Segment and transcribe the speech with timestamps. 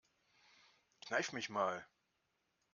[1.01, 1.85] Kneif mich mal.